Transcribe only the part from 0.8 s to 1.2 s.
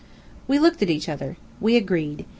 at each